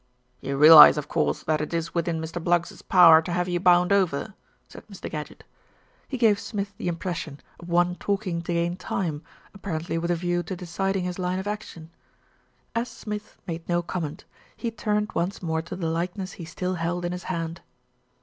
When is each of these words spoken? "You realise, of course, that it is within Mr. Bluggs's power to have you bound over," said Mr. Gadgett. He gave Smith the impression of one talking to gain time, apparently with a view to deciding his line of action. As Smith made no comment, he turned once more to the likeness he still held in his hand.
"You 0.39 0.57
realise, 0.57 0.97
of 0.97 1.07
course, 1.07 1.43
that 1.43 1.61
it 1.61 1.75
is 1.75 1.93
within 1.93 2.19
Mr. 2.19 2.43
Bluggs's 2.43 2.81
power 2.81 3.21
to 3.21 3.31
have 3.31 3.47
you 3.47 3.59
bound 3.59 3.93
over," 3.93 4.33
said 4.67 4.83
Mr. 4.87 5.07
Gadgett. 5.11 5.43
He 6.07 6.17
gave 6.17 6.39
Smith 6.39 6.73
the 6.79 6.87
impression 6.87 7.39
of 7.59 7.69
one 7.69 7.93
talking 7.97 8.41
to 8.41 8.53
gain 8.53 8.77
time, 8.77 9.21
apparently 9.53 9.99
with 9.99 10.09
a 10.09 10.15
view 10.15 10.41
to 10.41 10.55
deciding 10.55 11.03
his 11.03 11.19
line 11.19 11.37
of 11.37 11.45
action. 11.45 11.91
As 12.73 12.89
Smith 12.89 13.37
made 13.47 13.69
no 13.69 13.83
comment, 13.83 14.25
he 14.57 14.71
turned 14.71 15.11
once 15.13 15.43
more 15.43 15.61
to 15.61 15.75
the 15.75 15.87
likeness 15.87 16.31
he 16.31 16.45
still 16.45 16.73
held 16.81 17.05
in 17.05 17.11
his 17.11 17.25
hand. 17.25 17.61